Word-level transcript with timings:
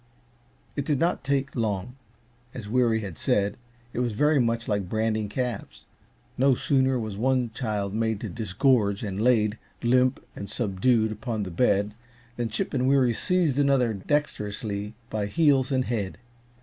It 0.75 0.83
did 0.83 0.97
not 0.99 1.23
take 1.23 1.55
long 1.55 1.95
as 2.55 2.67
Weary 2.67 3.01
had 3.01 3.19
said, 3.19 3.55
it 3.93 3.99
was 3.99 4.13
very 4.13 4.39
much 4.39 4.67
like 4.67 4.89
branding 4.89 5.29
calves. 5.29 5.85
No 6.39 6.55
sooner 6.55 6.97
was 6.97 7.17
one 7.17 7.51
child 7.53 7.93
made 7.93 8.19
to 8.21 8.27
disgorge 8.27 9.03
and 9.03 9.21
laid, 9.21 9.59
limp 9.83 10.19
and 10.35 10.49
subdued, 10.49 11.11
upon 11.11 11.43
the 11.43 11.51
bed, 11.51 11.93
than 12.35 12.49
Chip 12.49 12.73
and 12.73 12.87
Weary 12.87 13.13
seized 13.13 13.59
another 13.59 13.93
dexterously 13.93 14.95
by 15.11 15.27
heels 15.27 15.71
and 15.71 15.85
head. 15.85 16.17